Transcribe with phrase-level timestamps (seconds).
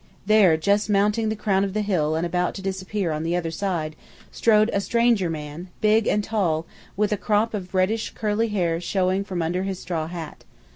[0.25, 3.51] There, just mounting the crown of the hill and about to disappear on the other
[3.51, 3.95] side,
[4.31, 6.65] strode a stranger man, big and tall,
[6.97, 10.43] with a crop of reddish curly hair showing from under his straw hat.